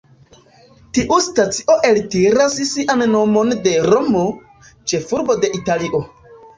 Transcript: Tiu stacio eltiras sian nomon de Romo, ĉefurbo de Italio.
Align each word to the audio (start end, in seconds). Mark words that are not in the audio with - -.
Tiu 0.97 1.17
stacio 1.25 1.75
eltiras 1.91 2.57
sian 2.71 3.05
nomon 3.13 3.55
de 3.69 3.77
Romo, 3.93 4.27
ĉefurbo 4.73 5.41
de 5.47 5.57
Italio. 5.63 6.07